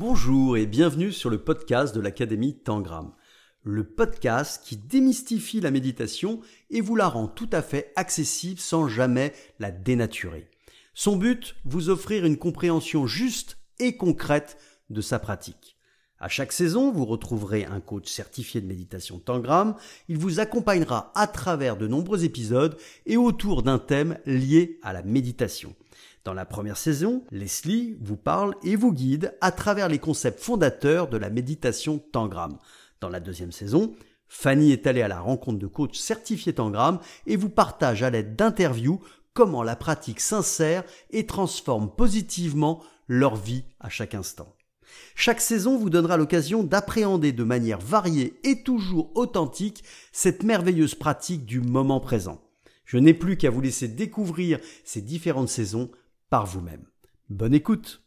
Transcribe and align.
Bonjour 0.00 0.56
et 0.56 0.64
bienvenue 0.64 1.12
sur 1.12 1.28
le 1.28 1.44
podcast 1.44 1.94
de 1.94 2.00
l'Académie 2.00 2.56
Tangram. 2.56 3.12
Le 3.64 3.84
podcast 3.84 4.64
qui 4.64 4.78
démystifie 4.78 5.60
la 5.60 5.70
méditation 5.70 6.40
et 6.70 6.80
vous 6.80 6.96
la 6.96 7.06
rend 7.06 7.28
tout 7.28 7.50
à 7.52 7.60
fait 7.60 7.92
accessible 7.96 8.58
sans 8.58 8.88
jamais 8.88 9.34
la 9.58 9.70
dénaturer. 9.70 10.48
Son 10.94 11.18
but, 11.18 11.54
vous 11.66 11.90
offrir 11.90 12.24
une 12.24 12.38
compréhension 12.38 13.06
juste 13.06 13.58
et 13.78 13.98
concrète 13.98 14.56
de 14.88 15.02
sa 15.02 15.18
pratique. 15.18 15.76
À 16.22 16.28
chaque 16.28 16.52
saison, 16.52 16.92
vous 16.92 17.06
retrouverez 17.06 17.64
un 17.64 17.80
coach 17.80 18.06
certifié 18.06 18.60
de 18.60 18.66
méditation 18.66 19.18
Tangram. 19.18 19.74
Il 20.08 20.18
vous 20.18 20.38
accompagnera 20.38 21.10
à 21.14 21.26
travers 21.26 21.78
de 21.78 21.88
nombreux 21.88 22.24
épisodes 22.24 22.76
et 23.06 23.16
autour 23.16 23.62
d'un 23.62 23.78
thème 23.78 24.18
lié 24.26 24.78
à 24.82 24.92
la 24.92 25.02
méditation. 25.02 25.74
Dans 26.24 26.34
la 26.34 26.44
première 26.44 26.76
saison, 26.76 27.24
Leslie 27.30 27.96
vous 28.02 28.18
parle 28.18 28.54
et 28.62 28.76
vous 28.76 28.92
guide 28.92 29.34
à 29.40 29.50
travers 29.50 29.88
les 29.88 29.98
concepts 29.98 30.40
fondateurs 30.40 31.08
de 31.08 31.16
la 31.16 31.30
méditation 31.30 31.98
Tangram. 32.12 32.58
Dans 33.00 33.08
la 33.08 33.20
deuxième 33.20 33.52
saison, 33.52 33.94
Fanny 34.28 34.72
est 34.72 34.86
allée 34.86 35.00
à 35.00 35.08
la 35.08 35.20
rencontre 35.20 35.58
de 35.58 35.66
coachs 35.66 35.96
certifiés 35.96 36.52
Tangram 36.52 37.00
et 37.26 37.36
vous 37.36 37.48
partage 37.48 38.02
à 38.02 38.10
l'aide 38.10 38.36
d'interviews 38.36 39.00
comment 39.32 39.62
la 39.62 39.74
pratique 39.74 40.20
s'insère 40.20 40.84
et 41.08 41.24
transforme 41.24 41.90
positivement 41.90 42.82
leur 43.08 43.36
vie 43.36 43.64
à 43.80 43.88
chaque 43.88 44.14
instant. 44.14 44.54
Chaque 45.14 45.40
saison 45.40 45.76
vous 45.76 45.90
donnera 45.90 46.16
l'occasion 46.16 46.62
d'appréhender 46.62 47.32
de 47.32 47.44
manière 47.44 47.80
variée 47.80 48.40
et 48.44 48.62
toujours 48.62 49.10
authentique 49.14 49.84
cette 50.12 50.42
merveilleuse 50.42 50.94
pratique 50.94 51.44
du 51.44 51.60
moment 51.60 52.00
présent. 52.00 52.40
Je 52.84 52.98
n'ai 52.98 53.14
plus 53.14 53.36
qu'à 53.36 53.50
vous 53.50 53.60
laisser 53.60 53.88
découvrir 53.88 54.58
ces 54.84 55.00
différentes 55.00 55.48
saisons 55.48 55.90
par 56.28 56.46
vous-même. 56.46 56.84
Bonne 57.28 57.54
écoute 57.54 58.02